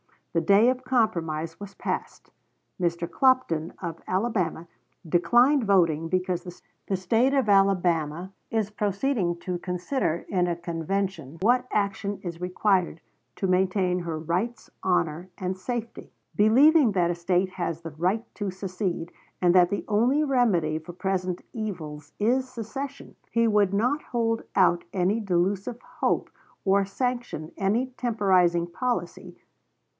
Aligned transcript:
The 0.33 0.41
day 0.41 0.69
of 0.69 0.83
compromise 0.85 1.59
was 1.59 1.75
past. 1.75 2.31
Mr. 2.81 3.07
Clopton, 3.07 3.73
of 3.81 4.01
Alabama, 4.07 4.67
declined 5.07 5.65
voting 5.65 6.07
because 6.07 6.59
the 6.87 6.95
State 6.95 7.33
of 7.35 7.47
Alabama 7.49 8.31
is 8.49 8.71
proceeding 8.71 9.35
to 9.41 9.59
consider 9.59 10.25
in 10.29 10.47
a 10.47 10.55
convention 10.55 11.37
what 11.41 11.67
action 11.69 12.19
is 12.23 12.41
required 12.41 13.01
to 13.35 13.45
maintain 13.45 13.99
her 13.99 14.17
rights, 14.17 14.71
honor, 14.81 15.29
and 15.37 15.55
safety. 15.55 16.09
Believing 16.35 16.93
that 16.93 17.11
a 17.11 17.15
State 17.15 17.49
has 17.49 17.81
the 17.81 17.91
right 17.91 18.23
to 18.35 18.49
secede, 18.49 19.11
and 19.39 19.53
that 19.53 19.69
the 19.69 19.85
only 19.87 20.23
remedy 20.23 20.79
for 20.79 20.93
present 20.93 21.41
evils 21.53 22.13
is 22.19 22.49
secession, 22.49 23.15
he 23.29 23.47
would 23.47 23.73
not 23.73 24.01
hold 24.01 24.43
out 24.55 24.83
any 24.93 25.19
delusive 25.19 25.79
hope 25.99 26.31
or 26.65 26.85
sanction 26.85 27.51
any 27.57 27.87
temporizing 27.97 28.65
policy. 28.65 29.37